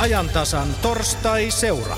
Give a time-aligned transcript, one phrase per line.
[0.00, 1.96] ajantasan torstai-seura.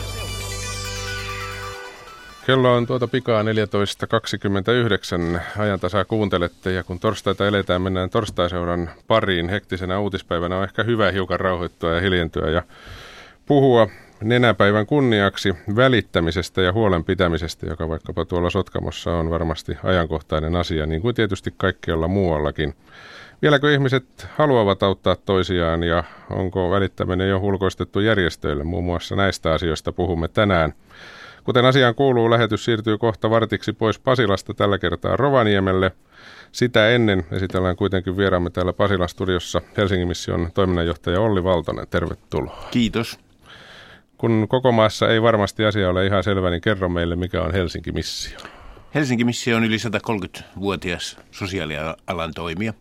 [2.46, 5.40] Kello on tuota pikaa 14.29.
[5.58, 9.48] Ajantasaa kuuntelette ja kun torstaita eletään, mennään torstaiseuran pariin.
[9.48, 12.62] Hektisenä uutispäivänä on ehkä hyvä hiukan rauhoittua ja hiljentyä ja
[13.46, 13.88] puhua
[14.22, 21.02] nenäpäivän kunniaksi välittämisestä ja huolen pitämisestä, joka vaikkapa tuolla Sotkamossa on varmasti ajankohtainen asia, niin
[21.02, 22.74] kuin tietysti kaikkialla muuallakin.
[23.42, 28.64] Vieläkö ihmiset haluavat auttaa toisiaan ja onko välittäminen jo ulkoistettu järjestöille?
[28.64, 30.74] Muun muassa näistä asioista puhumme tänään.
[31.44, 35.92] Kuten asiaan kuuluu, lähetys siirtyy kohta vartiksi pois Pasilasta tällä kertaa Rovaniemelle.
[36.52, 41.86] Sitä ennen esitellään kuitenkin vieraamme täällä Pasilan studiossa Helsingin mission toiminnanjohtaja Olli Valtonen.
[41.90, 42.68] Tervetuloa.
[42.70, 43.18] Kiitos.
[44.18, 47.92] Kun koko maassa ei varmasti asia ole ihan selvä, niin kerro meille, mikä on Helsinki
[47.92, 48.38] Missio.
[48.94, 52.72] Helsinki Missio on yli 130-vuotias sosiaalialan toimija.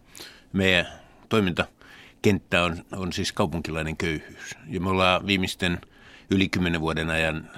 [0.54, 0.88] Meidän
[1.30, 4.56] toimintakenttä on, on siis kaupunkilainen köyhyys.
[4.68, 5.82] Ja me ollaan viimeisten
[6.32, 7.50] yli kymmenen vuoden ajan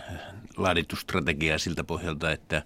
[0.58, 2.64] laadittu strategiaa siltä pohjalta, että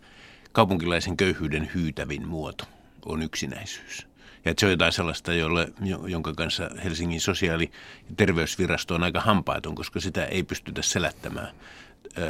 [0.52, 2.66] kaupunkilaisen köyhyyden hyytävin muoto
[3.06, 4.08] on yksinäisyys.
[4.46, 5.74] Ja se on jotain sellaista, jolle,
[6.08, 7.72] jonka kanssa Helsingin sosiaali-
[8.10, 11.56] ja terveysvirasto on aika hampaaton, koska sitä ei pystytä selättämään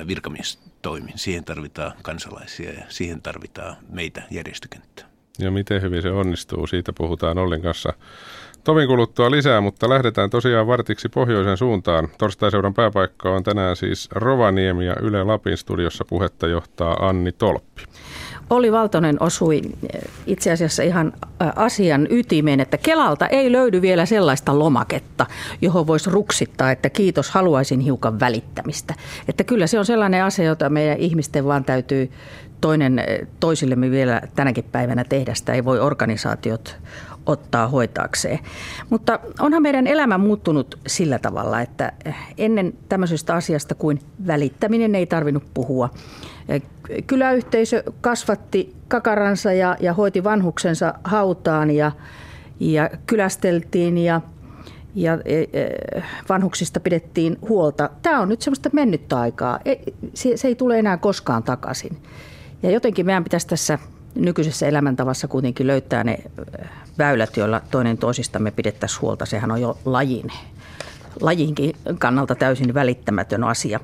[0.07, 1.17] virkamiestoimin.
[1.17, 5.16] Siihen tarvitaan kansalaisia ja siihen tarvitaan meitä järjestökenttää.
[5.39, 7.93] Ja miten hyvin se onnistuu, siitä puhutaan Ollin kanssa
[8.67, 12.09] tovin kuluttua lisää, mutta lähdetään tosiaan vartiksi pohjoisen suuntaan.
[12.17, 17.83] Torstaiseuran pääpaikka on tänään siis Rovaniemi ja Yle Lapin studiossa puhetta johtaa Anni Tolppi.
[18.49, 19.61] Oli Valtonen osui
[19.93, 25.25] eh, itse asiassa ihan eh, asian ytimeen, että Kelalta ei löydy vielä sellaista lomaketta,
[25.61, 28.93] johon voisi ruksittaa, että kiitos, haluaisin hiukan välittämistä.
[29.27, 32.11] Että kyllä se on sellainen asia, jota meidän ihmisten vaan täytyy
[32.61, 35.33] toinen eh, toisillemme vielä tänäkin päivänä tehdä.
[35.33, 36.77] Sitä ei voi organisaatiot
[37.27, 38.39] ottaa hoitaakseen.
[38.89, 41.91] Mutta onhan meidän elämä muuttunut sillä tavalla, että
[42.37, 45.89] ennen tämmöisestä asiasta kuin välittäminen ei tarvinnut puhua.
[47.07, 51.91] Kyläyhteisö kasvatti kakaransa ja, ja hoiti vanhuksensa hautaan ja,
[52.59, 54.21] ja kylästeltiin ja,
[54.95, 55.17] ja
[56.29, 57.89] vanhuksista pidettiin huolta.
[58.01, 59.59] Tämä on nyt semmoista mennyttä aikaa.
[60.13, 61.97] Se ei tule enää koskaan takaisin.
[62.63, 63.79] Ja jotenkin meidän pitäisi tässä
[64.15, 66.17] nykyisessä elämäntavassa kuitenkin löytää ne
[66.97, 69.25] väylät, joilla toinen toisistamme pidettäisiin huolta.
[69.25, 70.31] Sehän on jo lajin,
[71.21, 73.79] lajinkin kannalta täysin välittämätön asia.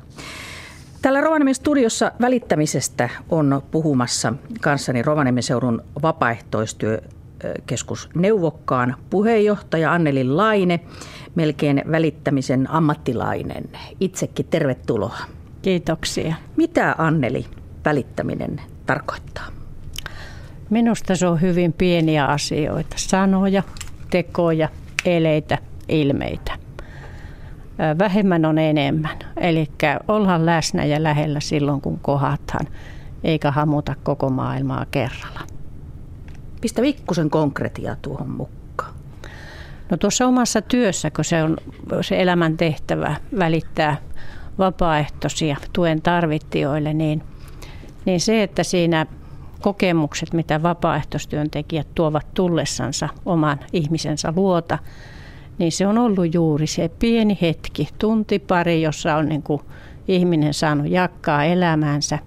[1.02, 10.80] Täällä Rovaniemen studiossa välittämisestä on puhumassa kanssani Rovaniemen seudun vapaaehtoistyökeskus Neuvokkaan puheenjohtaja Anneli Laine,
[11.36, 13.70] melkein välittämisen ammattilainen.
[14.00, 15.18] Itsekin tervetuloa.
[15.62, 16.36] Kiitoksia.
[16.58, 17.46] Mitä Anneli
[17.86, 19.48] välittäminen tarkoittaa?
[20.70, 23.64] Minusta se on hyvin pieniä asioita, sanoja,
[24.10, 24.70] tekoja,
[25.06, 25.58] eleitä,
[25.90, 26.58] ilmeitä.
[28.00, 29.70] Vähemmän on enemmän, eli
[30.08, 32.68] ollaan läsnä ja lähellä silloin kun kohataan,
[33.24, 35.40] eikä hamuta koko maailmaa kerralla.
[36.62, 38.94] Pistä vikkusen konkretia tuohon mukaan.
[39.90, 41.58] No tuossa omassa työssä, kun se on
[42.02, 43.98] se elämän tehtävä välittää
[44.58, 47.24] vapaaehtoisia tuen tarvittijoille, niin,
[48.06, 49.06] niin se, että siinä
[49.62, 54.78] kokemukset, mitä vapaaehtoistyöntekijät tuovat tullessansa oman ihmisensä luota,
[55.58, 59.62] niin se on ollut juuri se pieni hetki, tunti pari, jossa on niin kuin
[60.08, 62.20] ihminen saanut jakkaa elämäänsä.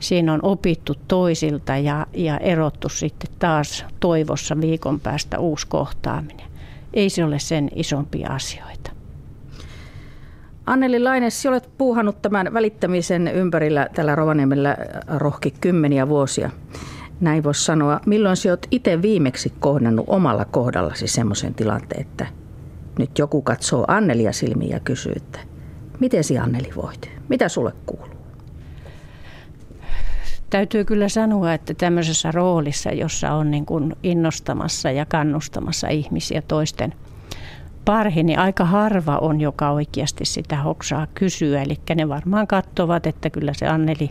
[0.00, 6.46] Siinä on opittu toisilta ja, ja erottu sitten taas toivossa viikon päästä uusi kohtaaminen.
[6.94, 8.99] Ei se ole sen isompia asioita.
[10.66, 14.76] Anneli Laines, olet puuhannut tämän välittämisen ympärillä tällä Rovaniemellä
[15.16, 16.50] rohki kymmeniä vuosia.
[17.20, 18.00] Näin voisi sanoa.
[18.06, 22.26] Milloin sinä olet itse viimeksi kohdannut omalla kohdallasi semmoisen tilanteen, että
[22.98, 25.40] nyt joku katsoo Annelia silmiin ja kysyy, että
[26.00, 27.10] miten si Anneli voit?
[27.28, 28.20] Mitä sulle kuuluu?
[30.50, 36.94] Täytyy kyllä sanoa, että tämmöisessä roolissa, jossa on niin kuin innostamassa ja kannustamassa ihmisiä toisten–
[37.84, 41.62] parhi, niin aika harva on, joka oikeasti sitä hoksaa kysyä.
[41.62, 44.10] Eli ne varmaan katsovat, että kyllä se Anneli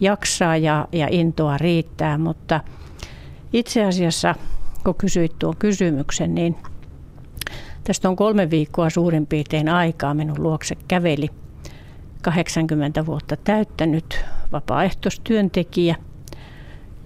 [0.00, 2.60] jaksaa ja, ja intoa riittää, mutta
[3.52, 4.34] itse asiassa,
[4.84, 6.56] kun kysyit tuon kysymyksen, niin
[7.84, 11.28] tästä on kolme viikkoa suurin piirtein aikaa minun luokse käveli
[12.22, 15.96] 80 vuotta täyttänyt vapaaehtoistyöntekijä,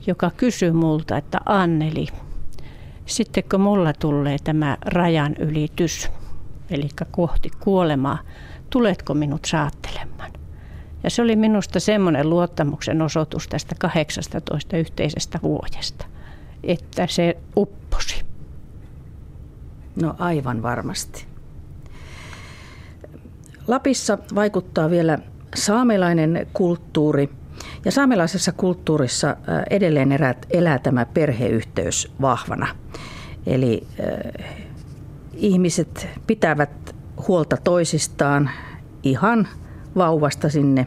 [0.06, 2.06] joka kysyi multa, että Anneli,
[3.06, 6.10] sitten kun mulla tulee tämä rajan ylitys,
[6.70, 8.18] eli kohti kuolemaa,
[8.70, 10.32] tuletko minut saattelemaan?
[11.02, 16.06] Ja se oli minusta semmoinen luottamuksen osoitus tästä 18 yhteisestä vuodesta,
[16.62, 18.24] että se upposi.
[20.02, 21.26] No aivan varmasti.
[23.66, 25.18] Lapissa vaikuttaa vielä
[25.54, 27.30] saamelainen kulttuuri.
[27.84, 29.36] Ja saamelaisessa kulttuurissa äh,
[29.70, 32.66] edelleen erät, elää tämä perheyhteys vahvana.
[33.46, 34.46] Eli äh,
[35.34, 36.94] ihmiset pitävät
[37.28, 38.50] huolta toisistaan
[39.02, 39.48] ihan
[39.96, 40.86] vauvasta sinne,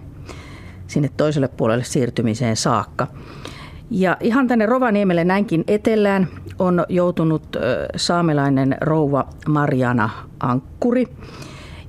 [0.88, 3.08] sinne toiselle puolelle siirtymiseen saakka.
[3.90, 6.28] Ja ihan tänne Rovaniemelle näinkin etelään
[6.60, 7.58] on joutunut
[7.96, 10.10] saamelainen rouva Marjana
[10.40, 11.08] Ankkuri.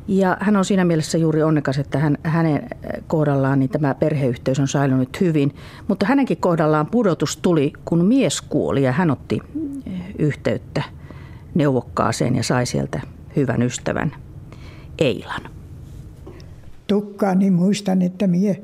[0.08, 2.68] Ja hän on siinä mielessä juuri onnekas, että hän, hänen
[3.06, 5.54] kohdallaan niin tämä perheyhteys on säilynyt hyvin.
[5.88, 9.40] Mutta hänenkin kohdallaan pudotus tuli, kun mies kuoli ja hän otti
[10.18, 10.82] yhteyttä
[11.54, 13.00] neuvokkaaseen ja sai sieltä
[13.36, 14.12] hyvän ystävän
[14.98, 15.42] Eilan.
[16.86, 18.62] Tukkaani niin muistan, että mie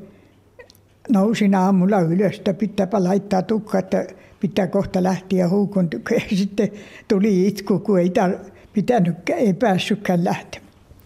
[1.09, 4.07] nousin aamulla ylös, että pitääpä laittaa tukka, että
[4.39, 5.87] pitää kohta lähteä huukun.
[6.11, 6.69] Ja sitten
[7.07, 10.64] tuli itku, kun ei, tar- pitänyt, ei päässytkään lähtemään.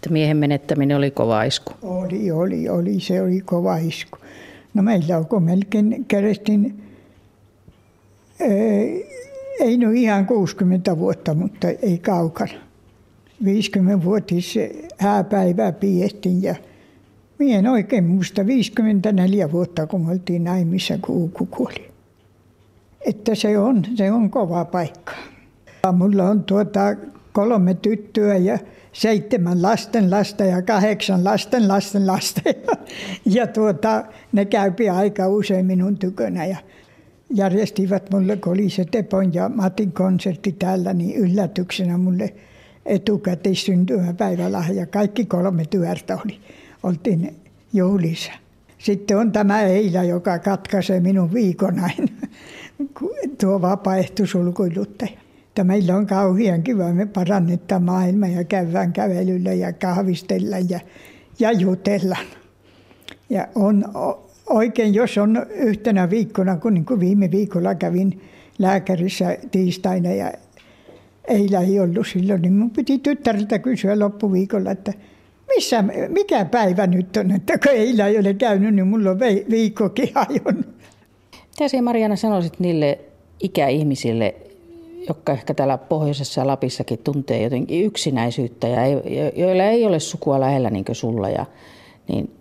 [0.10, 1.74] Miehen menettäminen oli kova isku.
[1.82, 3.00] Oli, oli, oli.
[3.00, 4.18] Se oli kova isku.
[4.74, 6.84] No meillä onko melkein kerestin,
[9.60, 12.54] ei no ihan 60 vuotta, mutta ei kaukana.
[13.44, 14.56] 50-vuotis
[14.98, 16.56] hääpäivää piettiin ja
[17.40, 21.90] Mie en oikein muista 54 vuotta, kun me oltiin naimissa, kun Uuku kuoli.
[23.06, 25.12] Että se on, se on kova paikka.
[25.94, 26.96] Mulla on tuota
[27.32, 28.60] kolme tyttöä ja
[28.94, 32.42] seitsemän lasten lasta ja kahdeksan lasten lasten lasta.
[33.26, 36.58] Ja, tuota, ne käypi aika usein minun tykönä ja
[37.34, 42.34] järjestivät mulle, kun oli se Tepon ja Matin konsertti täällä, niin yllätyksenä mulle
[42.86, 44.86] etukäteis syntymäpäivälahja.
[44.86, 46.40] Kaikki kolme työrtä oli
[46.84, 47.36] oltiin
[47.74, 48.32] juhlissa.
[48.78, 52.10] Sitten on tämä Eila, joka katkaisee minun viikonain,
[53.42, 55.12] tuo vapaaehtoisulkuiluttaja.
[55.60, 60.80] Että meillä on kauhean kiva, me parannetaan maailma ja käydään kävelyllä ja kahvistella ja,
[61.40, 62.26] ja jutellaan.
[63.30, 63.86] Ja on
[64.50, 68.22] oikein, jos on yhtenä viikkona, kun niin kuin viime viikolla kävin
[68.60, 70.34] lääkärissä tiistaina ja
[71.28, 74.94] Eila ei ollut silloin, niin minun piti tyttäriltä kysyä loppuviikolla, että–
[75.56, 79.20] missä, mikä päivä nyt on, että kun eilen ei ole käynyt, niin mulla on
[79.50, 80.68] viikkokin hajonnut.
[81.48, 83.00] Mitä sinä Mariana sanoisit niille
[83.40, 84.36] ikäihmisille,
[85.08, 88.94] jotka ehkä täällä pohjoisessa Lapissakin tuntee jotenkin yksinäisyyttä ja ei,
[89.36, 91.30] joilla ei ole sukua lähellä niin kuin sulla.
[91.30, 91.46] Ja,
[92.08, 92.32] niin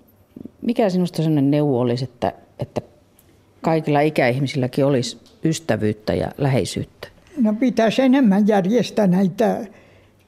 [0.63, 2.81] mikä sinusta sellainen neuvo olisi, että, että
[3.61, 7.09] kaikilla ikäihmisilläkin olisi ystävyyttä ja läheisyyttä?
[7.41, 9.67] No pitäisi enemmän järjestää näitä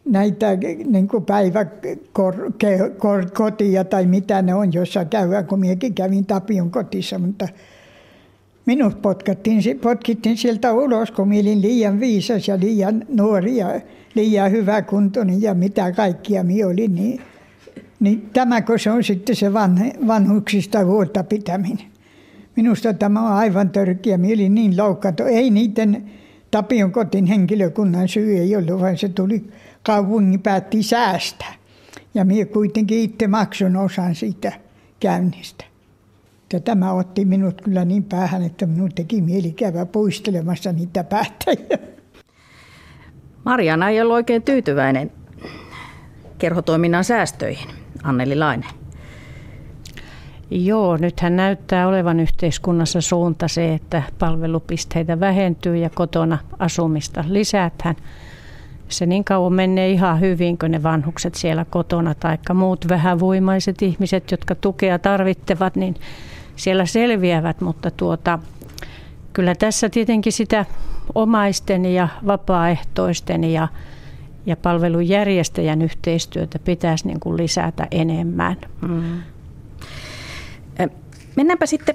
[0.05, 0.47] näitä
[0.87, 7.49] niin päiväkotia tai mitä ne on, jossa käydään, kun minäkin kävin Tapion kotissa, mutta
[8.67, 13.81] minut potkittiin, potkittiin sieltä ulos, kun minä olin liian viisas ja liian nuori ja
[14.15, 17.21] liian hyväkuntoinen ja mitä kaikkia minä olin, niin,
[18.01, 19.53] niin tämäkö se on sitten se
[20.07, 21.91] vanhuksista huolta pitäminen.
[22.57, 24.19] Minusta tämä on aivan törkeä.
[24.19, 25.23] Minä olin niin loukkaantu.
[25.23, 26.11] Ei niiden
[26.51, 29.45] Tapion kotin henkilökunnan syy ei ollut, vaan se tuli
[29.83, 31.55] kaupungin päätti säästää.
[32.15, 34.53] Ja minä kuitenkin itse maksun osan siitä
[35.01, 35.70] käynnistä.
[36.53, 41.79] Ja tämä otti minut kyllä niin päähän, että minun teki mieli käydä puistelemassa niitä päättäjiä.
[43.45, 45.13] Mariana ei ollut oikein tyytyväinen
[46.39, 47.69] kerhotoiminnan säästöihin.
[48.03, 48.67] Anneli Laine.
[50.51, 57.97] Joo, nythän näyttää olevan yhteiskunnassa suunta se, että palvelupisteitä vähentyy ja kotona asumista lisätään
[58.89, 64.31] se niin kauan menee ihan hyvin, kun ne vanhukset siellä kotona tai muut vähävoimaiset ihmiset,
[64.31, 65.95] jotka tukea tarvittavat, niin
[66.61, 68.39] siellä selviävät, mutta tuota,
[69.33, 70.65] kyllä tässä tietenkin sitä
[71.15, 73.69] omaisten ja vapaaehtoisten ja,
[74.47, 78.57] ja palvelujärjestäjän yhteistyötä pitäisi niin kuin lisätä enemmän.
[78.89, 79.23] Mm.
[81.37, 81.95] Mennäänpä sitten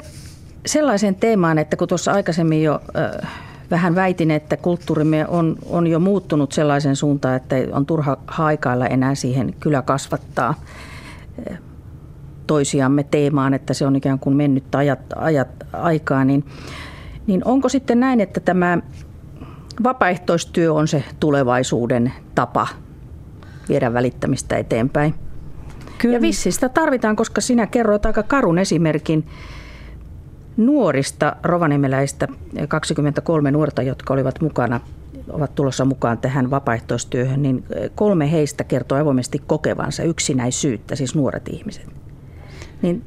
[0.66, 2.82] sellaiseen teemaan, että kun tuossa aikaisemmin jo
[3.72, 9.16] vähän väitin, että kulttuurimme on, on jo muuttunut sellaisen suuntaan, että on turha haikailla enää
[9.16, 10.54] siihen kyllä kasvattaa
[12.48, 16.46] toisiamme teemaan, että se on ikään kuin mennyt ajat, ajat aikaa, niin,
[17.28, 18.78] niin onko sitten näin, että tämä
[19.84, 22.68] vapaaehtoistyö on se tulevaisuuden tapa
[23.70, 25.16] viedä välittämistä eteenpäin?
[25.98, 26.16] Kyllä.
[26.16, 29.28] Ja vissistä tarvitaan, koska sinä kerroit aika karun esimerkin
[30.58, 32.28] nuorista rovaniemeläistä,
[32.68, 34.80] 23 nuorta, jotka olivat mukana
[35.30, 37.64] ovat tulossa mukaan tähän vapaaehtoistyöhön, niin
[37.96, 42.05] kolme heistä kertoo avoimesti kokevansa yksinäisyyttä, siis nuoret ihmiset.
[42.82, 43.04] Niin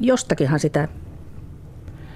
[0.00, 0.88] jostakinhan sitä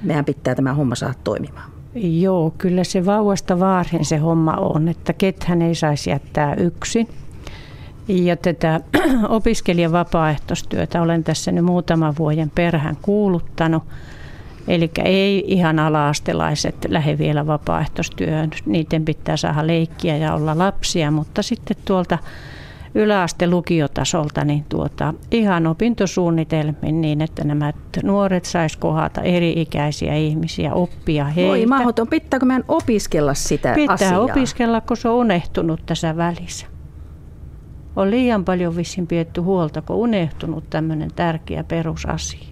[0.03, 1.71] meidän pitää tämä homma saada toimimaan.
[1.95, 7.09] Joo, kyllä se vauvasta vaarhen se homma on, että kethän ei saisi jättää yksin.
[8.09, 8.81] Ja tätä
[9.29, 13.83] opiskelijan vapaaehtoistyötä olen tässä nyt muutaman vuoden perään kuuluttanut.
[14.69, 18.51] Eli ei ihan alaastelaiset lähde vielä vapaaehtoistyöhön.
[18.67, 22.19] Niiden pitää saada leikkiä ja olla lapsia, mutta sitten tuolta
[22.95, 27.73] yläaste lukiotasolta niin tuota, ihan opintosuunnitelmin niin, että nämä
[28.03, 31.51] nuoret sais kohdata eri-ikäisiä ihmisiä, oppia heiltä.
[31.51, 34.21] Voi mahdoton, pitääkö meidän opiskella sitä Pitää asiaa?
[34.21, 36.67] opiskella, kun se on unehtunut tässä välissä.
[37.97, 42.49] On liian paljon vissiin pietty huolta, kun unehtunut tämmöinen tärkeä perusasia.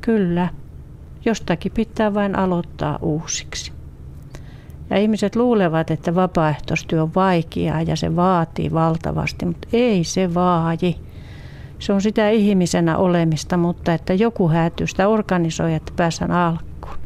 [0.00, 0.48] Kyllä,
[1.24, 3.79] jostakin pitää vain aloittaa uusiksi.
[4.90, 10.94] Ja ihmiset luulevat, että vapaaehtoistyö on vaikeaa ja se vaatii valtavasti, mutta ei se vaadi.
[11.78, 16.98] Se on sitä ihmisenä olemista, mutta että joku häätyy sitä organisoi, että pääsään alkuun.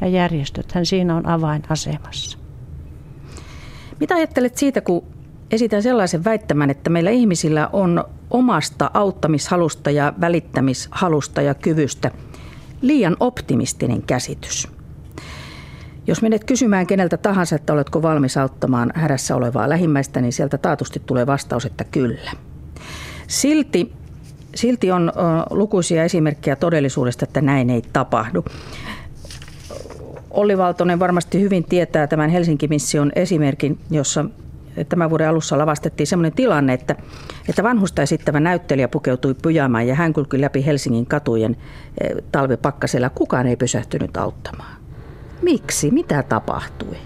[0.00, 2.38] Ja järjestöthän siinä on avainasemassa.
[4.00, 5.04] Mitä ajattelet siitä, kun
[5.50, 12.10] esitän sellaisen väittämän, että meillä ihmisillä on omasta auttamishalusta ja välittämishalusta ja kyvystä
[12.82, 14.79] liian optimistinen käsitys.
[16.10, 21.02] Jos menet kysymään keneltä tahansa, että oletko valmis auttamaan hädässä olevaa lähimmäistä, niin sieltä taatusti
[21.06, 22.30] tulee vastaus, että kyllä.
[23.26, 23.92] Silti,
[24.54, 25.12] silti on
[25.50, 28.44] lukuisia esimerkkejä todellisuudesta, että näin ei tapahdu.
[30.30, 34.24] Olli Valtonen varmasti hyvin tietää tämän Helsinki-mission esimerkin, jossa
[34.88, 36.96] tämän vuoden alussa lavastettiin sellainen tilanne, että,
[37.48, 41.56] että vanhusta esittävä näyttelijä pukeutui pyjaamaan ja hän kulki läpi Helsingin katujen
[42.00, 43.10] eh, talvipakkasella.
[43.10, 44.79] Kukaan ei pysähtynyt auttamaan.
[45.42, 45.90] Miksi?
[45.90, 46.96] Mitä tapahtui?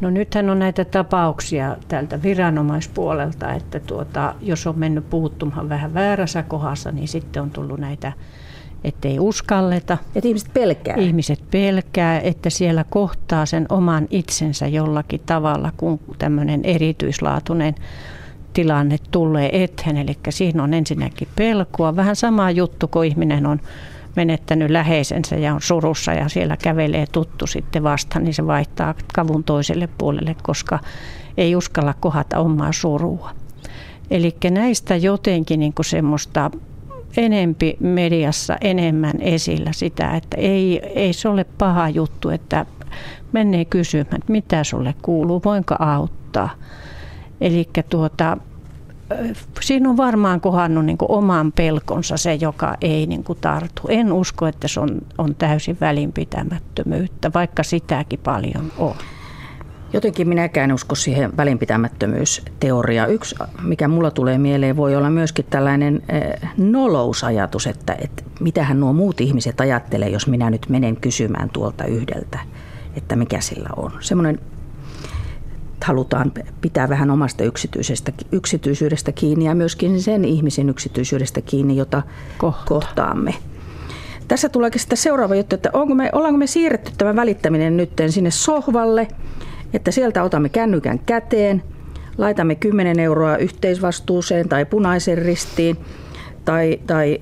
[0.00, 6.42] No nythän on näitä tapauksia tältä viranomaispuolelta, että tuota, jos on mennyt puuttumaan vähän väärässä
[6.42, 8.12] kohdassa, niin sitten on tullut näitä
[8.84, 9.98] ettei uskalleta.
[10.14, 10.96] Että ihmiset pelkää.
[10.96, 17.74] Ihmiset pelkää, että siellä kohtaa sen oman itsensä jollakin tavalla, kun tämmöinen erityislaatuinen
[18.52, 19.96] tilanne tulee eteen.
[19.96, 21.96] Eli siinä on ensinnäkin pelkoa.
[21.96, 23.60] Vähän sama juttu, kun ihminen on
[24.16, 29.44] menettänyt läheisensä ja on surussa ja siellä kävelee tuttu sitten vasta, niin se vaihtaa kavun
[29.44, 30.78] toiselle puolelle, koska
[31.36, 33.30] ei uskalla kohata omaa surua.
[34.10, 36.50] Eli näistä jotenkin niin kuin semmoista
[37.16, 42.66] enempi mediassa enemmän esillä sitä, että ei, ei se ole paha juttu, että
[43.32, 46.50] menee kysymään, että mitä sulle kuuluu, voinko auttaa.
[47.40, 48.36] Eli tuota,
[49.60, 53.82] siinä on varmaan kohannut niin oman pelkonsa se, joka ei niin tartu.
[53.88, 58.94] En usko, että se on, on täysin välinpitämättömyyttä, vaikka sitäkin paljon on.
[59.92, 63.12] Jotenkin minäkään usko siihen välinpitämättömyysteoriaan.
[63.12, 68.92] Yksi, mikä mulla tulee mieleen, voi olla myöskin tällainen eh, nolousajatus, että, että mitähän nuo
[68.92, 72.38] muut ihmiset ajattelee, jos minä nyt menen kysymään tuolta yhdeltä,
[72.96, 73.92] että mikä sillä on.
[74.00, 74.38] Semmoinen
[75.84, 82.02] halutaan pitää vähän omasta yksityisestä, yksityisyydestä kiinni ja myöskin sen ihmisen yksityisyydestä kiinni, jota
[82.38, 82.64] Kohta.
[82.64, 83.34] kohtaamme.
[84.28, 88.30] Tässä tuleekin sitten seuraava juttu, että onko me, ollaanko me siirretty tämä välittäminen nyt sinne
[88.30, 89.08] sohvalle–
[89.74, 91.62] että sieltä otamme kännykän käteen,
[92.18, 95.76] laitamme 10 euroa yhteisvastuuseen tai punaisen ristiin
[96.44, 97.18] tai, tai,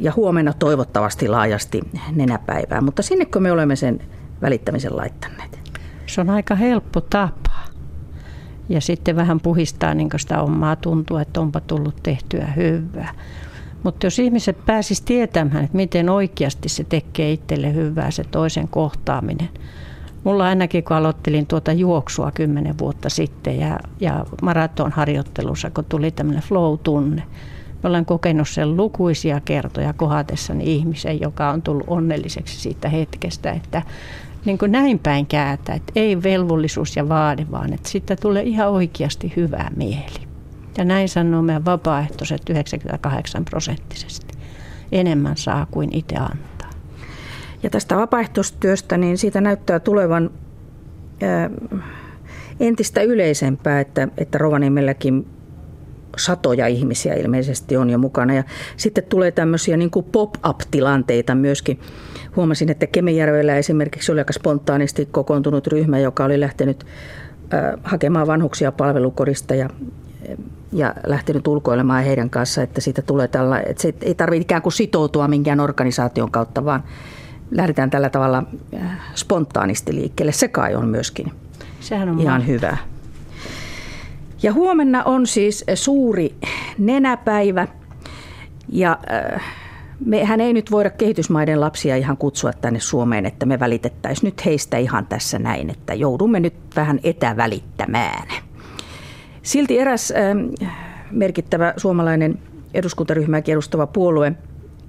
[0.00, 1.80] ja huomenna toivottavasti laajasti
[2.14, 2.80] nenäpäivää.
[2.80, 4.00] Mutta sinnekö me olemme sen
[4.42, 5.58] välittämisen laittaneet?
[6.06, 7.47] Se on aika helppo tapa.
[8.68, 13.14] Ja sitten vähän puhistaa niin sitä omaa tuntua, että onpa tullut tehtyä hyvää.
[13.82, 19.48] Mutta jos ihmiset pääsisivät tietämään, että miten oikeasti se tekee itselle hyvää se toisen kohtaaminen–
[20.24, 26.42] Mulla ainakin, kun aloittelin tuota juoksua kymmenen vuotta sitten ja, ja maratonharjoittelussa, kun tuli tämmöinen
[26.42, 27.22] flow-tunne,
[27.82, 33.82] Mä olen kokenut sen lukuisia kertoja kohatessani ihmisen, joka on tullut onnelliseksi siitä hetkestä, että
[34.44, 38.70] niin kuin näin päin käätä, että ei velvollisuus ja vaade, vaan että siitä tulee ihan
[38.70, 40.28] oikeasti hyvä mieli.
[40.78, 44.38] Ja näin sanoo meidän vapaaehtoiset 98 prosenttisesti.
[44.92, 46.70] Enemmän saa kuin itse antaa.
[47.62, 50.30] Ja tästä vapaaehtoistyöstä, niin siitä näyttää tulevan
[51.22, 51.50] ää,
[52.60, 55.26] entistä yleisempää, että, että Rovaniemelläkin
[56.16, 58.34] satoja ihmisiä ilmeisesti on jo mukana.
[58.34, 58.44] Ja
[58.76, 61.80] sitten tulee tämmöisiä niin kuin pop-up-tilanteita myöskin.
[62.36, 66.86] Huomasin, että Kemijärvellä esimerkiksi oli aika spontaanisti kokoontunut ryhmä, joka oli lähtenyt
[67.54, 69.68] äh, hakemaan vanhuksia palvelukorista ja,
[70.72, 74.72] ja lähtenyt ulkoilemaan heidän kanssa, että siitä tulee tällä, että se ei tarvitse ikään kuin
[74.72, 76.82] sitoutua minkään organisaation kautta, vaan
[77.50, 78.42] lähdetään tällä tavalla
[79.14, 80.32] spontaanisti liikkeelle.
[80.32, 81.32] Se kai on myöskin
[81.80, 82.76] Sehän on ihan hyvä.
[84.42, 86.34] Ja huomenna on siis suuri
[86.78, 87.68] nenäpäivä
[88.68, 88.98] ja
[89.34, 89.42] äh,
[90.04, 94.76] mehän ei nyt voida kehitysmaiden lapsia ihan kutsua tänne Suomeen, että me välitettäisiin nyt heistä
[94.76, 98.28] ihan tässä näin, että joudumme nyt vähän etävälittämään.
[99.42, 100.70] Silti eräs äh,
[101.10, 102.38] merkittävä suomalainen
[102.74, 104.32] eduskuntaryhmääkin edustava puolue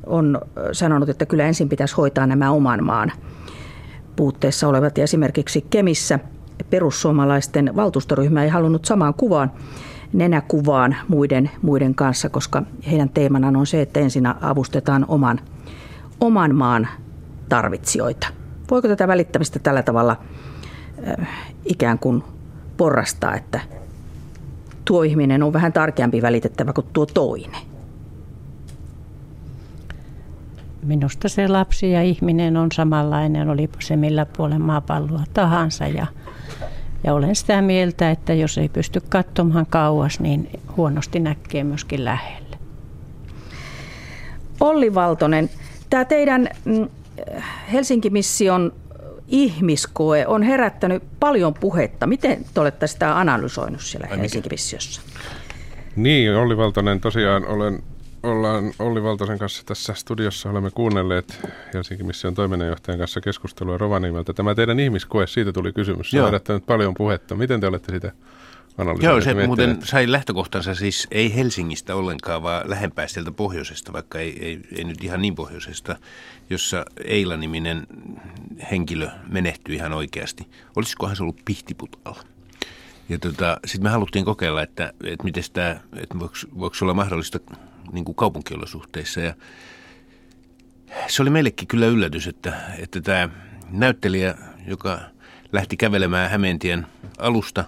[0.06, 0.42] on
[0.72, 3.12] sanonut, että kyllä ensin pitäisi hoitaa nämä oman maan
[4.16, 4.98] puutteessa olevat.
[4.98, 6.20] Ja esimerkiksi Kemissä
[6.70, 9.52] perussuomalaisten valtuustoryhmä ei halunnut samaan kuvaan
[10.14, 15.40] nenäkuvaan muiden, muiden kanssa, koska heidän teemanaan on se, että ensin avustetaan oman,
[16.20, 16.88] oman maan
[17.50, 18.28] tarvitsijoita.
[18.72, 20.18] Voiko tätä välittämistä tällä tavalla
[21.20, 21.28] äh,
[21.66, 22.24] ikään kuin
[22.78, 23.60] porrastaa, että
[24.86, 27.62] tuo ihminen on vähän tarkeampi välitettävä kuin tuo toinen?
[30.84, 35.88] Minusta se lapsi ja ihminen on samanlainen, olipa se millä puolen maapalloa tahansa.
[35.88, 36.08] Ja,
[37.04, 42.58] ja olen sitä mieltä, että jos ei pysty katsomaan kauas, niin huonosti näkee myöskin lähelle.
[44.60, 45.50] Olli Valtonen,
[45.90, 46.90] tämä teidän mm,
[47.74, 48.74] Helsinki-mission
[49.28, 52.08] ihmiskoe on herättänyt paljon puhetta.
[52.08, 55.02] Miten te olette sitä analysoinut siellä Helsinki-missiossa?
[55.96, 57.84] Niin, Olli Valtonen, tosiaan olen
[58.24, 60.50] ollaan Olli Valtosen kanssa tässä studiossa.
[60.50, 61.40] Olemme kuunnelleet
[61.74, 64.34] Helsingin mission toiminnanjohtajan kanssa keskustelua Rovaniemeltä.
[64.34, 66.12] Tämä teidän ihmiskoe, siitä tuli kysymys.
[66.12, 67.36] Se on herättänyt paljon puhetta.
[67.36, 68.12] Miten te olette sitä
[69.02, 74.46] Joo, se muuten sai lähtökohtansa siis ei Helsingistä ollenkaan, vaan lähempää sieltä pohjoisesta, vaikka ei,
[74.46, 75.96] ei, ei nyt ihan niin pohjoisesta,
[76.50, 77.88] jossa Eila-niminen
[78.72, 80.48] henkilö menehtyi ihan oikeasti.
[80.76, 82.24] Olisikohan se ollut Pihtiputalla?
[83.10, 87.40] Ja tota, sitten me haluttiin kokeilla, että, että miten tämä, että voiko, voiko olla mahdollista
[87.92, 89.22] niin kuin kaupunkiolosuhteissa.
[89.22, 89.34] Ja
[91.08, 93.30] se oli meillekin kyllä yllätys, että, että tämä
[93.72, 94.36] näyttelijä,
[94.68, 95.00] joka
[95.52, 97.66] lähti kävelemään Hämeentien alusta,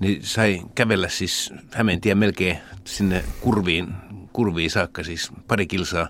[0.00, 3.88] niin sai kävellä siis Hämeentien melkein sinne kurviin,
[4.32, 6.08] kurviin saakka, siis pari kilsaa.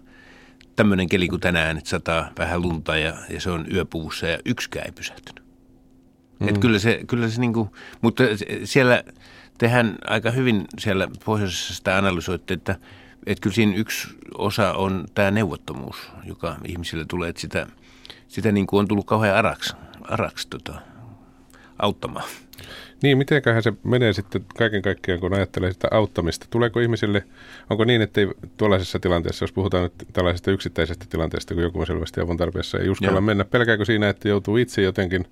[0.76, 4.86] Tämmöinen keli kuin tänään, että sataa vähän lunta ja, ja se on yöpuvussa ja yksikään
[4.86, 5.44] ei pysähtynyt.
[6.38, 6.48] Mm.
[6.48, 7.70] Et kyllä se, kyllä se niin kuin,
[8.00, 8.24] mutta
[8.64, 9.04] siellä
[9.58, 12.76] tehän aika hyvin siellä pohjoisessa sitä analysoitte, että–
[13.26, 14.08] että kyllä siinä yksi
[14.38, 17.66] osa on tämä neuvottomuus, joka ihmisille tulee, että sitä,
[18.28, 20.74] sitä niin kuin on tullut kauhean araksi, araksi tota,
[21.78, 22.28] auttamaan.
[23.02, 26.46] Niin, mitenköhän se menee sitten kaiken kaikkiaan, kun ajattelee sitä auttamista?
[26.50, 27.24] Tuleeko ihmisille,
[27.70, 28.20] onko niin, että
[28.56, 32.88] tuollaisessa tilanteessa, jos puhutaan nyt tällaisesta yksittäisestä tilanteesta, kun joku on selvästi avun tarpeessa, ei
[32.88, 33.20] uskalla Joo.
[33.20, 35.26] mennä, pelkääkö siinä, että joutuu itse jotenkin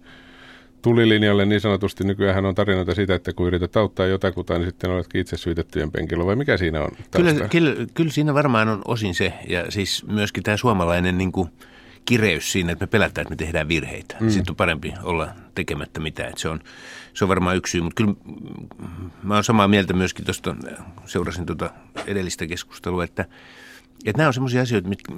[0.83, 2.05] tulilinjalle niin sanotusti.
[2.05, 6.27] Nykyään on tarinoita siitä, että kun yrität auttaa jotakuta, niin sitten oletkin itse syytettyjen penkillä,
[6.27, 6.91] vai mikä siinä on?
[7.11, 11.49] Kyllä, kyllä, kyllä siinä varmaan on osin se, ja siis myöskin tämä suomalainen niin kuin
[12.05, 14.17] kireys siinä, että me pelätään, että me tehdään virheitä.
[14.21, 14.31] Mm.
[14.31, 16.29] Sitten on parempi olla tekemättä mitään.
[16.29, 16.61] Että se, on,
[17.15, 18.15] se on varmaan yksi syy, mutta kyllä
[19.23, 20.57] mä olen samaa mieltä myöskin tuosta,
[21.05, 21.71] seurasin tuota
[22.07, 23.25] edellistä keskustelua, että,
[24.05, 25.13] että nämä on sellaisia asioita, mitkä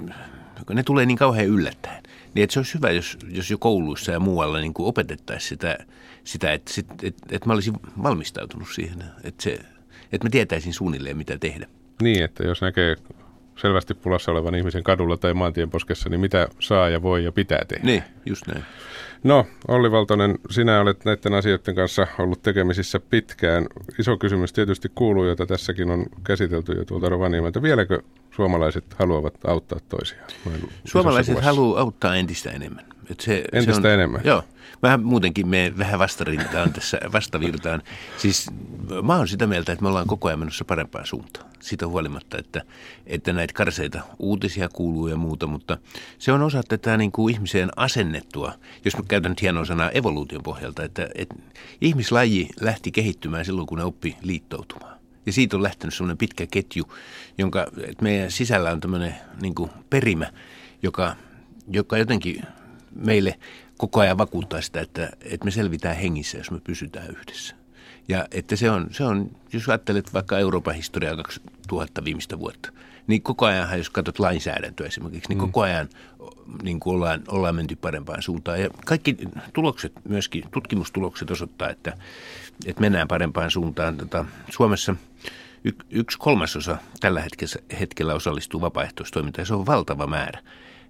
[0.69, 2.03] ne tulee niin kauhean yllättäen.
[2.33, 5.77] Niin että se olisi hyvä, jos, jos jo kouluissa ja muualla niin kuin opetettaisiin sitä,
[6.23, 9.59] sitä että, sit, että, että mä olisin valmistautunut siihen, että, se,
[10.11, 11.67] että mä tietäisin suunnilleen, mitä tehdä.
[12.01, 12.95] Niin, että jos näkee
[13.55, 17.65] selvästi pulassa olevan ihmisen kadulla tai maantien poskessa, niin mitä saa ja voi ja pitää
[17.67, 17.85] tehdä.
[17.85, 18.63] Niin, just näin.
[19.23, 23.67] No, Olli Valtonen, sinä olet näiden asioiden kanssa ollut tekemisissä pitkään.
[23.99, 27.61] Iso kysymys tietysti kuuluu, jota tässäkin on käsitelty jo tuolta Rovaniemeltä.
[27.61, 27.99] Vieläkö
[28.35, 30.27] suomalaiset haluavat auttaa toisiaan?
[30.85, 32.85] Suomalaiset haluavat auttaa entistä enemmän.
[33.09, 34.21] Et se, entistä se on, enemmän?
[34.23, 34.43] Joo.
[34.83, 37.81] Vähän muutenkin me vähän vastarintaan tässä, vastavirtaan.
[38.17, 38.49] Siis
[39.03, 41.45] mä oon sitä mieltä, että me ollaan koko ajan menossa parempaan suuntaan.
[41.59, 42.61] Siitä huolimatta, että,
[43.07, 45.77] että näitä karseita uutisia kuuluu ja muuta, mutta
[46.19, 48.53] se on osa tätä niin kuin ihmiseen asennettua,
[48.85, 51.35] jos mä käytän nyt hienoa sanaa evoluution pohjalta, että, että
[51.81, 55.00] ihmislaji lähti kehittymään silloin, kun ne oppi liittoutumaan.
[55.25, 56.83] Ja siitä on lähtenyt semmoinen pitkä ketju,
[57.37, 59.55] jonka että meidän sisällä on tämmöinen niin
[59.89, 60.31] perimä,
[60.83, 61.15] joka,
[61.67, 62.41] joka jotenkin
[62.95, 63.39] meille
[63.77, 67.60] koko ajan vakuuttaa sitä, että, että me selvitään hengissä, jos me pysytään yhdessä.
[68.07, 72.71] Ja että se on, se on, jos ajattelet vaikka Euroopan historiaa 2000 viimeistä vuotta,
[73.07, 75.41] niin koko ajan, jos katsot lainsäädäntöä esimerkiksi, niin mm.
[75.41, 75.89] koko ajan
[76.63, 78.61] niin kuin ollaan, ollaan menty parempaan suuntaan.
[78.61, 79.17] Ja kaikki
[79.53, 81.97] tulokset, myöskin tutkimustulokset osoittaa, että,
[82.65, 83.97] että mennään parempaan suuntaan.
[83.97, 84.95] Tota, Suomessa
[85.63, 90.39] y, yksi kolmasosa tällä hetkellä, hetkellä osallistuu vapaaehtoistoimintaan ja se on valtava määrä.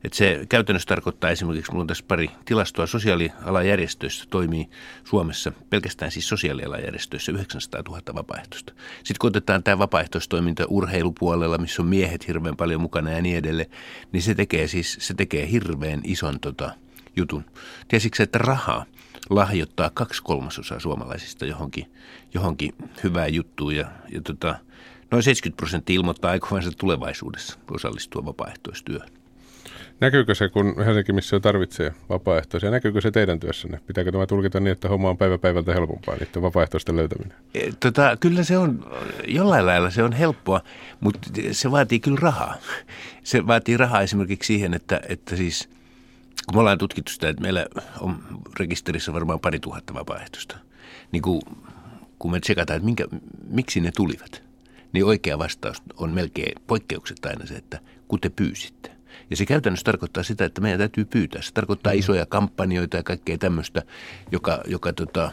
[0.04, 4.70] Et se käytännössä tarkoittaa esimerkiksi, minulla on tässä pari tilastoa, sosiaalialajärjestöissä toimii
[5.04, 8.74] Suomessa, pelkästään siis sosiaalialajärjestöissä 900 000 vapaaehtoista.
[8.98, 13.70] Sitten kun otetaan tämä vapaaehtoistoiminta urheilupuolella, missä on miehet hirveän paljon mukana ja niin edelleen,
[14.12, 16.74] niin se tekee siis se tekee hirveän ison tota,
[17.16, 17.46] jutun.
[17.88, 18.86] Tiesitkö että rahaa
[19.30, 21.92] lahjoittaa kaksi kolmasosaa suomalaisista johonkin,
[22.34, 24.56] johonkin hyvään juttuun ja, ja tota,
[25.12, 29.21] noin 70 prosenttia ilmoittaa aikovansa tulevaisuudessa osallistua vapaaehtoistyöhön.
[30.02, 33.80] Näkyykö se, kun Helsinki Missio tarvitsee vapaaehtoisia, näkyykö se teidän työssänne?
[33.88, 37.38] Pitääkö tämä tulkita niin, että homma on päivä päivältä helpompaa, niiden vapaaehtoisten löytäminen?
[37.54, 38.86] E, tota, kyllä se on,
[39.28, 40.62] jollain lailla se on helppoa,
[41.00, 42.56] mutta se vaatii kyllä rahaa.
[43.24, 45.70] Se vaatii rahaa esimerkiksi siihen, että, että siis,
[46.46, 47.66] kun me ollaan tutkittu sitä, että meillä
[48.00, 48.24] on
[48.60, 50.58] rekisterissä varmaan pari tuhatta vapaaehtoista,
[51.12, 51.42] niin kun,
[52.20, 53.08] kun me tsekataan, että minkä,
[53.48, 54.44] miksi ne tulivat,
[54.94, 59.01] niin oikea vastaus on melkein poikkeuksetta aina se, että kun te pyysitte.
[59.30, 61.42] Ja se käytännössä tarkoittaa sitä, että meidän täytyy pyytää.
[61.42, 62.00] Se tarkoittaa mm.
[62.00, 63.84] isoja kampanjoita ja kaikkea tämmöistä,
[64.32, 65.32] joka, joka, tota,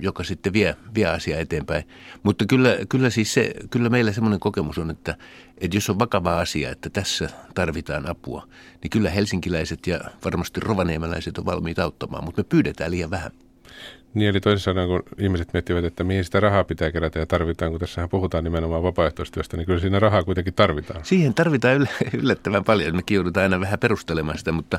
[0.00, 1.84] joka sitten vie, vie asiaa eteenpäin.
[2.22, 5.16] Mutta kyllä, kyllä, siis se, kyllä meillä semmoinen kokemus on, että,
[5.58, 8.48] että jos on vakava asia, että tässä tarvitaan apua,
[8.82, 13.30] niin kyllä helsinkiläiset ja varmasti rovaniemeläiset on valmiita auttamaan, mutta me pyydetään liian vähän.
[14.16, 17.70] Niin, eli toisin sanoen, kun ihmiset miettivät, että mihin sitä rahaa pitää kerätä ja tarvitaan,
[17.70, 21.04] kun tässähän puhutaan nimenomaan vapaaehtoistyöstä, niin kyllä siinä rahaa kuitenkin tarvitaan.
[21.04, 21.88] Siihen tarvitaan
[22.22, 22.96] yllättävän paljon.
[22.96, 24.78] Me joudutaan aina vähän perustelemaan sitä, mutta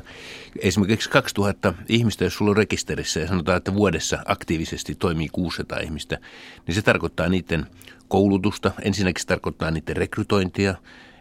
[0.58, 6.18] esimerkiksi 2000 ihmistä, jos sulla on rekisterissä ja sanotaan, että vuodessa aktiivisesti toimii 600 ihmistä,
[6.66, 7.66] niin se tarkoittaa niiden
[8.08, 8.72] koulutusta.
[8.82, 10.74] Ensinnäkin se tarkoittaa niiden rekrytointia,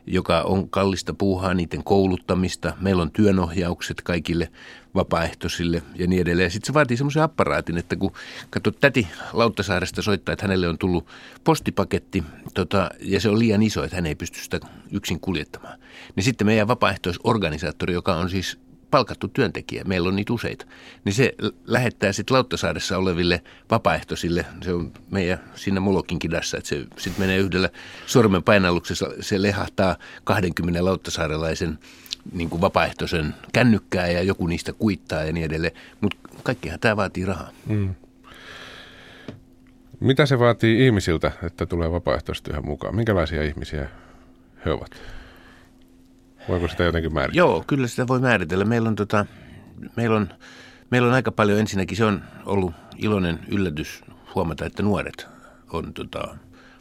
[0.08, 2.74] joka on kallista puuhaa, niiden kouluttamista.
[2.82, 4.52] Meillä on työnohjaukset kaikille
[4.96, 6.52] vapaaehtoisille ja niin edelleen.
[6.52, 8.12] Sitten se vaatii semmoisen apparaatin, että kun
[8.50, 11.06] katso täti Lauttasaaresta soittaa, että hänelle on tullut
[11.44, 14.60] postipaketti tota, ja se on liian iso, että hän ei pysty sitä
[14.92, 15.80] yksin kuljettamaan.
[16.16, 18.60] Niin sitten meidän vapaaehtoisorganisaattori, joka on siis
[18.92, 20.66] palkattu työntekijä, meillä on niitä useita,
[21.06, 26.86] niin se lähettää sitten Lauttasaaressa oleville vapaaehtoisille, se on meidän siinä Molokin kidassa, että se
[26.98, 27.70] sitten menee yhdellä
[28.06, 31.80] sormen painalluksessa, se lehahtaa 20 lauttasaarelaisen
[32.32, 37.26] niin kuin vapaaehtoisen kännykkää ja joku niistä kuittaa ja niin edelleen, mutta kaikkihan tämä vaatii
[37.26, 37.50] rahaa.
[37.66, 37.96] Mm.
[40.00, 42.96] Mitä se vaatii ihmisiltä, että tulee vapaaehtoistyöhön mukaan?
[42.96, 43.90] Minkälaisia ihmisiä
[44.66, 44.92] he ovat?
[46.50, 47.48] Voiko sitä jotenkin määritellä?
[47.48, 48.66] Joo, kyllä sitä voi määritellä.
[48.66, 49.26] Meillä on, tota,
[49.96, 50.30] meillä on,
[50.92, 54.04] meillä on aika paljon, ensinnäkin se on ollut iloinen yllätys
[54.36, 55.28] huomata, että nuoret
[55.70, 56.38] on tota,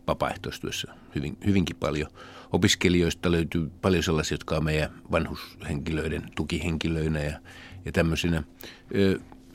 [0.07, 2.11] vapaaehtoistyössä hyvin, hyvinkin paljon.
[2.53, 7.41] Opiskelijoista löytyy paljon sellaisia, jotka on meidän vanhushenkilöiden tukihenkilöinä ja,
[7.85, 8.43] ja tämmöisinä.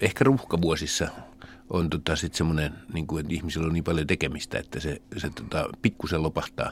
[0.01, 1.07] Ehkä ruuhkavuosissa
[1.71, 5.29] on tota sitten semmoinen, niin kuin, että ihmisillä on niin paljon tekemistä, että se, se
[5.29, 6.71] tota, pikkusen lopahtaa.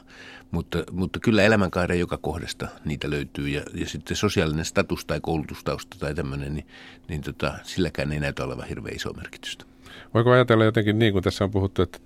[0.50, 5.96] Mutta, mutta kyllä elämänkaaren joka kohdasta niitä löytyy ja, ja sitten sosiaalinen status tai koulutustausta
[5.98, 6.66] tai tämmöinen, niin,
[7.08, 9.69] niin tota, silläkään ei näytä olevan hirveän iso merkitystä.
[10.14, 11.98] Voiko ajatella jotenkin niin kuin tässä on puhuttu, että,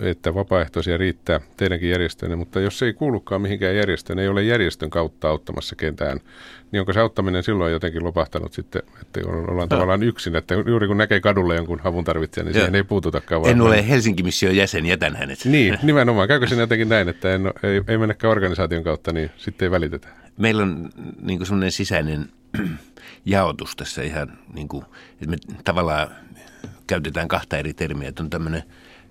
[0.00, 5.28] että vapaaehtoisia riittää teidänkin järjestöönne, mutta jos ei kuulukaan mihinkään järjestöön, ei ole järjestön kautta
[5.28, 6.20] auttamassa ketään,
[6.72, 9.66] niin onko se auttaminen silloin jotenkin lopahtanut sitten, että ollaan no.
[9.66, 12.60] tavallaan yksin, että juuri kun näkee kadulle jonkun havun tarvitsijan, niin Joo.
[12.60, 13.46] siihen ei puututakaan.
[13.46, 15.44] En ole Helsinki Mission jäsen, jätän hänet.
[15.44, 16.28] Niin, nimenomaan.
[16.28, 20.08] Käykö siinä jotenkin näin, että en, ei, ei mennäkään organisaation kautta, niin sitten ei välitetä?
[20.38, 20.90] Meillä on
[21.22, 22.28] niin semmoinen sisäinen
[23.24, 26.08] jaotus tässä ihan, niin kuin, että me tavallaan
[26.86, 28.62] käytetään kahta eri termiä, että on tämmöinen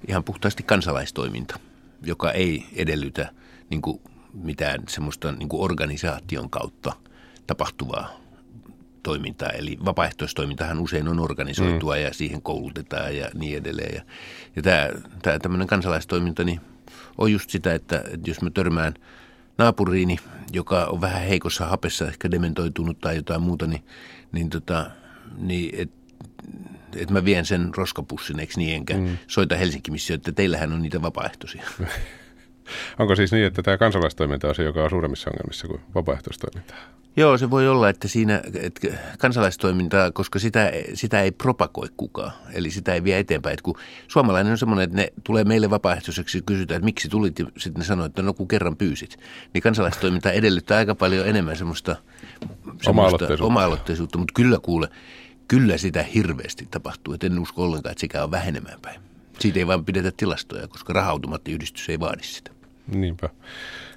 [0.08, 1.60] ihan puhtaasti kansalaistoiminta,
[2.02, 3.32] joka ei edellytä
[3.70, 4.02] niin kuin
[4.34, 6.94] mitään semmoista niin kuin organisaation kautta
[7.48, 8.24] tapahtuvaa
[9.04, 9.50] toimintaa.
[9.50, 12.02] Eli vapaaehtoistoimintahan usein on organisoitua mm.
[12.02, 13.96] ja siihen koulutetaan ja niin edelleen.
[13.96, 14.02] Ja,
[14.56, 14.90] ja tämä,
[15.22, 16.62] tämä tämmöinen kansalaistoiminta niin
[17.18, 18.94] on just sitä, että, että jos mä törmään
[19.58, 20.20] naapuriini,
[20.54, 23.84] joka on vähän heikossa hapessa, ehkä dementoitunut tai jotain muuta, niin,
[24.32, 24.92] niin, tota,
[25.38, 25.92] niin et,
[26.96, 29.18] että mä vien sen roskapussin, eikö niin, enkä mm.
[29.28, 31.64] soita Helsinki Missio, että teillähän on niitä vapaaehtoisia.
[33.00, 36.74] Onko siis niin, että tämä kansalaistoiminta on se, joka on suuremmissa ongelmissa kuin vapaaehtoistoiminta?
[37.16, 38.88] Joo, se voi olla, että siinä että
[39.20, 43.54] kansalaistoimintaa, koska sitä, sitä ei propagoi kukaan, eli sitä ei vie eteenpäin.
[43.54, 43.78] Että kun
[44.08, 47.80] suomalainen on semmoinen, että ne tulee meille vapaaehtoiseksi ja kysytään, että miksi tulit, ja sitten
[47.80, 49.20] ne sanoo, että no kun kerran pyysit.
[49.54, 51.96] Niin kansalaistoiminta edellyttää aika paljon enemmän semmoista,
[52.62, 53.44] semmoista oma-aloitteisuutta.
[53.44, 54.90] oma-aloitteisuutta, mutta kyllä kuule,
[55.54, 59.02] kyllä sitä hirveästi tapahtuu, että en usko ollenkaan, että sekä on vähenemään päin.
[59.40, 62.52] Siitä ei vaan pidetä tilastoja, koska rahautomaattiyhdistys ei vaadi sitä.
[62.88, 63.30] Niinpä.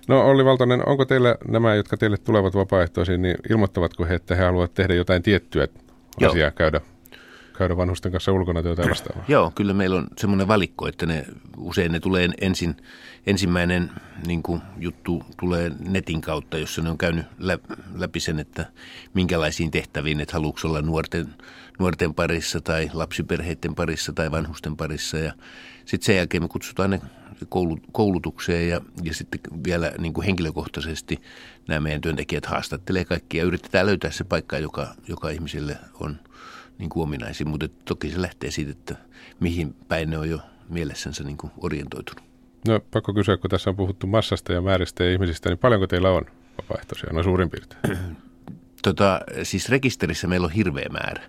[0.09, 4.45] No Olli Valtonen, onko teillä nämä, jotka teille tulevat vapaaehtoisiin, niin ilmoittavatko he, että he
[4.45, 5.69] haluavat tehdä jotain tiettyä
[6.21, 6.31] Joo.
[6.31, 6.81] asiaa, käydä,
[7.57, 9.25] käydä vanhusten kanssa ulkona työtä ja vastaavaa?
[9.29, 11.25] Joo, kyllä meillä on semmoinen valikko, että ne,
[11.57, 12.77] usein ne tulee ensin,
[13.27, 13.91] ensimmäinen
[14.27, 17.27] niin kuin, juttu tulee netin kautta, jossa ne on käynyt
[17.95, 18.67] läpi sen, että
[19.15, 21.35] minkälaisiin tehtäviin, että haluatko olla nuorten,
[21.79, 25.33] nuorten parissa tai lapsiperheiden parissa tai vanhusten parissa ja
[25.85, 27.01] sitten sen jälkeen me kutsutaan ne
[27.93, 31.23] koulutukseen ja, ja sitten vielä niin kuin henkilökohtaisesti
[31.69, 36.17] nämä meidän työntekijät haastattelee kaikkia ja yritetään löytää se paikka, joka, joka ihmisille on
[36.79, 37.49] niin kuin ominaisin.
[37.49, 38.97] Mutta toki se lähtee siitä, että
[39.41, 42.25] mihin päin ne on jo mielessänsä niin kuin orientoitunut.
[42.69, 46.11] No pakko kysyä, kun tässä on puhuttu massasta ja määristä ja ihmisistä, niin paljonko teillä
[46.11, 46.27] on
[46.63, 47.99] vapaaehtoisia, no suurin piirtein?
[48.83, 51.23] tota, siis rekisterissä meillä on hirveä määrä.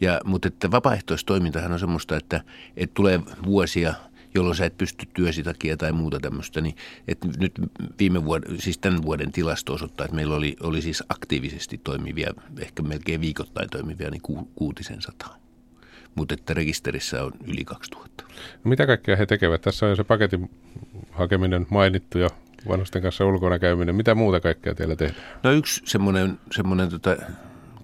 [0.00, 2.40] Ja, mutta että vapaaehtoistoimintahan on semmoista, että,
[2.76, 3.94] että tulee vuosia,
[4.34, 6.60] jolloin sä et pysty työsi takia tai muuta tämmöistä.
[6.60, 6.76] Niin,
[7.08, 7.52] että nyt
[7.98, 12.82] viime vuoden, siis tämän vuoden tilasto osoittaa, että meillä oli, oli siis aktiivisesti toimivia, ehkä
[12.82, 15.36] melkein viikoittain toimivia, niin ku, kuutisen sataa.
[16.14, 18.24] Mutta että rekisterissä on yli 2000.
[18.64, 19.60] No mitä kaikkea he tekevät?
[19.60, 20.50] Tässä on jo se paketin
[21.10, 22.28] hakeminen mainittu ja
[22.68, 23.94] vanhusten kanssa ulkona käyminen.
[23.94, 25.22] Mitä muuta kaikkea teillä tehdään?
[25.42, 27.16] No yksi semmoinen, semmoinen tota,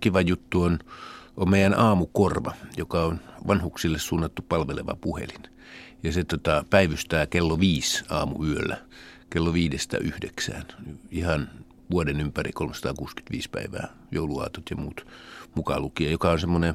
[0.01, 0.79] kiva juttu on,
[1.37, 5.56] on meidän aamukorva, joka on vanhuksille suunnattu palveleva puhelin.
[6.07, 8.77] Ja se tota, päivystää kello viisi aamuyöllä,
[9.31, 10.65] kello viidestä yhdeksään.
[11.11, 11.49] Ihan
[11.91, 15.07] vuoden ympäri 365 päivää, jouluaatot ja muut
[15.55, 16.75] mukaan lukien, joka on semmoinen,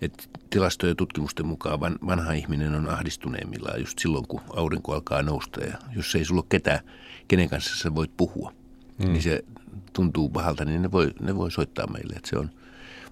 [0.00, 5.60] että tilastojen ja tutkimusten mukaan vanha ihminen on ahdistuneimmillaan just silloin, kun aurinko alkaa nousta.
[5.60, 6.80] Ja jos ei sulla ole ketään,
[7.28, 8.52] kenen kanssa sä voit puhua,
[8.98, 9.12] mm.
[9.12, 9.44] niin se
[9.92, 12.12] tuntuu pahalta, niin ne voi, ne voi soittaa meille.
[12.16, 12.50] Että se on.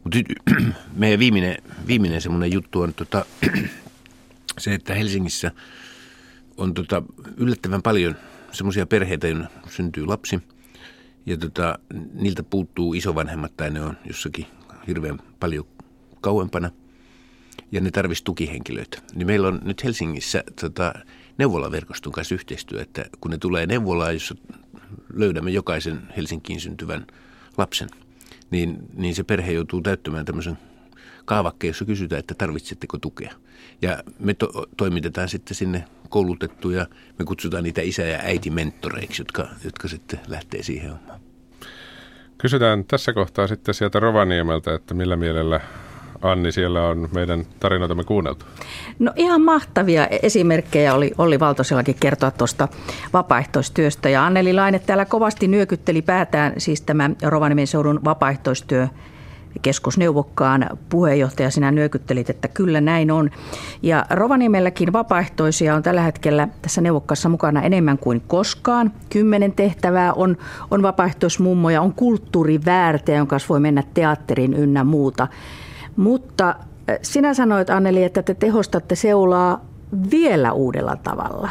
[0.05, 0.19] Mutta
[0.97, 3.25] meidän viimeinen, viimeinen semmoinen juttu on tota,
[4.59, 5.51] se, että Helsingissä
[6.57, 7.03] on tota,
[7.37, 8.17] yllättävän paljon
[8.53, 10.39] semmoisia perheitä, joilla syntyy lapsi.
[11.27, 11.79] Ja tota,
[12.15, 14.47] niiltä puuttuu isovanhemmat tai ne on jossakin
[14.87, 15.65] hirveän paljon
[16.21, 16.71] kauempana.
[17.73, 18.99] Ja ne tarvitsisi tukihenkilöitä.
[19.15, 20.93] Niin meillä on nyt Helsingissä tota,
[21.39, 24.35] neuvolaverkoston kanssa yhteistyö, että kun ne tulee neuvolaan, jossa
[25.15, 27.07] löydämme jokaisen Helsinkiin syntyvän
[27.59, 27.89] lapsen,
[28.51, 30.59] niin, niin se perhe joutuu täyttämään tämmöisen
[31.25, 33.35] kaavakkeen, jossa kysytään, että tarvitsetteko tukea.
[33.83, 36.87] Ja me to- toimitetaan sitten sinne koulutettuja,
[37.19, 41.21] me kutsutaan niitä isä- ja äiti-mentoreiksi, jotka, jotka sitten lähtee siihen hommaan.
[42.39, 45.61] Kysytään tässä kohtaa sitten sieltä Rovaniemeltä, että millä mielellä
[46.23, 48.45] Anni, siellä on meidän tarinoitamme kuunneltu.
[48.99, 52.69] No ihan mahtavia esimerkkejä oli Olli Valtosellakin kertoa tuosta
[53.13, 54.09] vapaaehtoistyöstä.
[54.09, 58.89] Ja Anneli Laine täällä kovasti nyökytteli päätään, siis tämä Rovaniemen seudun vapaaehtoistyö
[59.63, 63.31] keskusneuvokkaan puheenjohtaja, sinä nyökyttelit, että kyllä näin on.
[63.83, 68.93] Ja Rovaniemelläkin vapaaehtoisia on tällä hetkellä tässä neuvokkaassa mukana enemmän kuin koskaan.
[69.11, 70.37] Kymmenen tehtävää on,
[70.71, 75.29] on vapaaehtoismummoja, on kulttuuriväärtejä, jonka kanssa voi mennä teatterin ynnä muuta.
[75.97, 79.65] Mutta äh, sinä sanoit Anneli, että te tehostatte seulaa
[80.11, 81.51] vielä uudella tavalla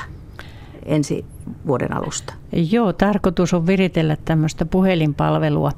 [0.86, 1.26] ensi
[1.68, 2.34] vuoden alusta.
[2.72, 5.72] Joo, tarkoitus on viritellä tämmöistä puhelinpalvelua.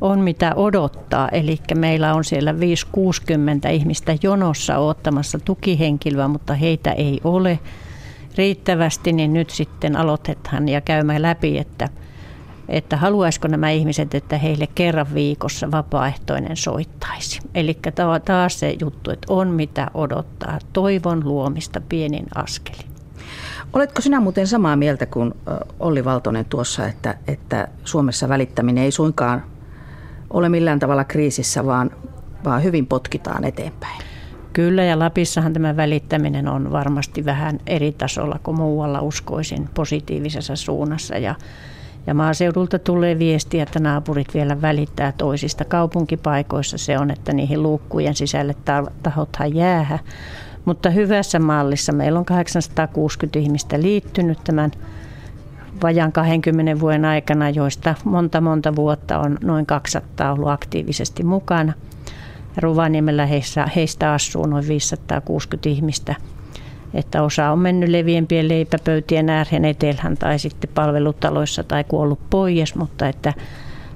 [0.00, 7.20] On mitä odottaa, eli meillä on siellä 5-60 ihmistä jonossa ottamassa tukihenkilöä, mutta heitä ei
[7.24, 7.58] ole
[8.36, 11.88] riittävästi, niin nyt sitten aloitetaan ja käymään läpi, että–
[12.68, 17.40] että haluaisiko nämä ihmiset, että heille kerran viikossa vapaaehtoinen soittaisi.
[17.54, 17.78] Eli
[18.24, 22.97] taas se juttu, että on mitä odottaa, toivon luomista pienin askelin.
[23.72, 25.34] Oletko sinä muuten samaa mieltä kuin
[25.80, 29.42] Olli Valtonen tuossa, että, että Suomessa välittäminen ei suinkaan
[30.30, 31.90] ole millään tavalla kriisissä, vaan,
[32.44, 34.02] vaan hyvin potkitaan eteenpäin?
[34.52, 41.18] Kyllä, ja Lapissahan tämä välittäminen on varmasti vähän eri tasolla kuin muualla uskoisin positiivisessa suunnassa.
[41.18, 41.34] Ja
[42.08, 46.78] ja maaseudulta tulee viestiä, että naapurit vielä välittää toisista kaupunkipaikoissa.
[46.78, 48.54] Se on, että niihin luukkujen sisälle
[49.02, 49.98] tahothan jäähä.
[50.64, 54.70] Mutta hyvässä mallissa meillä on 860 ihmistä liittynyt tämän
[55.82, 61.72] vajan 20 vuoden aikana, joista monta monta vuotta on noin 200 ollut aktiivisesti mukana.
[62.56, 66.14] Ruvaniemellä heistä, heistä asuu noin 560 ihmistä–
[66.94, 73.08] että osa on mennyt leviempien leipäpöytien ääreen etelhän tai sitten palvelutaloissa tai kuollut pois, mutta
[73.08, 73.34] että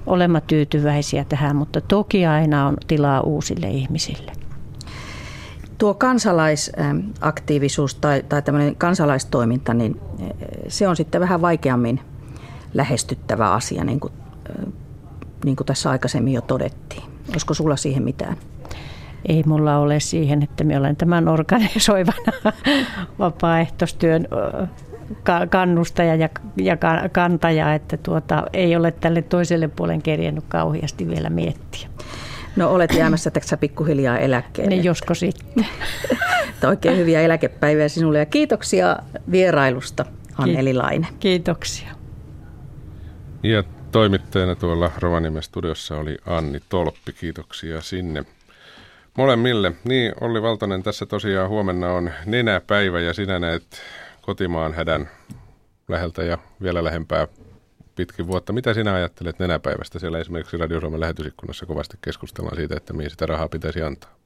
[0.07, 4.33] olemme tyytyväisiä tähän, mutta toki aina on tilaa uusille ihmisille.
[5.83, 10.29] Tuo kansalaisaktiivisuus tai, tai tämmöinen kansalaistoiminta, niin eh,
[10.69, 12.01] se on sitten vähän vaikeammin
[12.75, 14.13] lähestyttävä asia, niin kuin,
[14.49, 14.55] eh,
[15.45, 17.03] niin kuin tässä aikaisemmin jo todettiin.
[17.31, 18.37] Olisiko sulla siihen mitään?
[19.29, 22.33] ei mulla ole siihen, että minä olen tämän organisoivana
[23.19, 24.29] vapaaehtoistyön
[25.51, 26.77] kannustaja ja, ja
[27.13, 31.89] kantaja, että tuota, ei ole tälle toiselle puolen kerjennyt kauheasti vielä miettiä.
[32.57, 34.71] No olet jäämässä tässä pikkuhiljaa eläkkeelle.
[34.71, 35.67] Niin josko sitten.
[36.69, 38.97] Oikein hyviä eläkepäiviä sinulle ja kiitoksia
[39.31, 40.05] vierailusta
[40.39, 41.07] Anneli Laine.
[41.21, 41.89] Kiitoksia.
[43.43, 47.13] Ja toimittajana tuolla Rovaniemen studiossa oli Anni Tolppi.
[47.13, 48.25] Kiitoksia sinne.
[49.19, 49.73] Molemmille.
[49.85, 53.63] Niin, Olli Valtonen, tässä tosiaan huomenna on nenäpäivä ja sinä näet
[54.23, 55.11] kotimaan hädän
[55.89, 57.29] läheltä ja vielä lähempää
[57.95, 58.53] pitkin vuotta.
[58.53, 59.99] Mitä sinä ajattelet nenäpäivästä?
[59.99, 64.17] Siellä esimerkiksi Radio Suomen lähetysikkunassa kovasti keskustellaan siitä, että mihin sitä rahaa pitäisi antaa.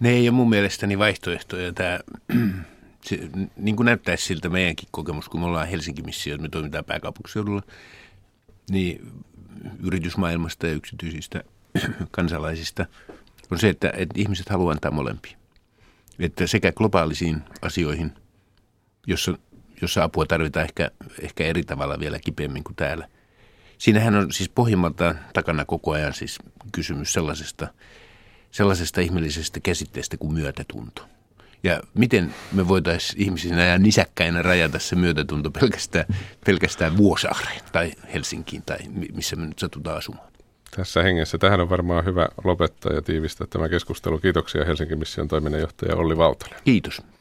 [0.00, 1.72] Ne ei ole mun mielestäni vaihtoehtoja.
[1.72, 2.00] Tämä,
[3.06, 7.62] se, niin kuin näyttäisi siltä meidänkin kokemus, kun me ollaan Helsinki-missio, me toimitaan pääkaupunkiseudulla,
[8.70, 9.12] niin
[9.82, 11.44] yritysmaailmasta ja yksityisistä
[12.10, 12.86] kansalaisista
[13.50, 15.36] on se, että, että ihmiset haluaa antaa molempia.
[16.18, 18.12] Että sekä globaalisiin asioihin,
[19.06, 19.38] jossa,
[19.82, 23.08] jossa apua tarvitaan ehkä, ehkä eri tavalla vielä kipeämmin kuin täällä.
[23.78, 26.38] Siinähän on siis pohjimmaltaan takana koko ajan siis
[26.72, 27.68] kysymys sellaisesta,
[28.50, 31.02] sellaisesta ihmillisestä käsitteestä kuin myötätunto.
[31.62, 36.04] Ja miten me voitaisiin ihmisinä ja nisäkkäinä rajata se myötätunto pelkästään,
[36.46, 38.78] pelkästään Vuosaareen tai Helsinkiin tai
[39.14, 40.28] missä me nyt satutaan asumaan.
[40.76, 44.18] Tässä hengessä tähän on varmaan hyvä lopettaa ja tiivistää tämä keskustelu.
[44.18, 46.60] Kiitoksia Helsingin mission toiminnanjohtaja Olli Valtonen.
[46.64, 47.02] Kiitos.